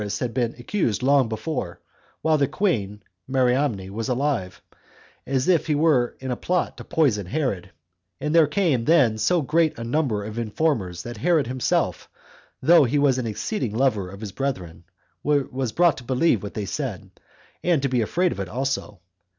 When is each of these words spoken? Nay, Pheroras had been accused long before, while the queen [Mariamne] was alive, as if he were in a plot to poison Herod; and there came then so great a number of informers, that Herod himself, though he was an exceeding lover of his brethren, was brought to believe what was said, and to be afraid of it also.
Nay, 0.01 0.05
Pheroras 0.05 0.17
had 0.19 0.33
been 0.33 0.55
accused 0.57 1.03
long 1.03 1.29
before, 1.29 1.79
while 2.23 2.39
the 2.39 2.47
queen 2.47 3.03
[Mariamne] 3.27 3.91
was 3.91 4.09
alive, 4.09 4.59
as 5.27 5.47
if 5.47 5.67
he 5.67 5.75
were 5.75 6.17
in 6.19 6.31
a 6.31 6.35
plot 6.35 6.75
to 6.77 6.83
poison 6.83 7.27
Herod; 7.27 7.69
and 8.19 8.33
there 8.33 8.47
came 8.47 8.85
then 8.85 9.19
so 9.19 9.43
great 9.43 9.77
a 9.77 9.83
number 9.83 10.23
of 10.23 10.39
informers, 10.39 11.03
that 11.03 11.17
Herod 11.17 11.45
himself, 11.45 12.09
though 12.63 12.85
he 12.85 12.97
was 12.97 13.19
an 13.19 13.27
exceeding 13.27 13.75
lover 13.75 14.09
of 14.09 14.21
his 14.21 14.31
brethren, 14.31 14.85
was 15.21 15.71
brought 15.71 15.97
to 15.97 16.03
believe 16.03 16.41
what 16.41 16.55
was 16.55 16.71
said, 16.71 17.11
and 17.63 17.79
to 17.83 17.87
be 17.87 18.01
afraid 18.01 18.31
of 18.31 18.39
it 18.39 18.49
also. 18.49 19.01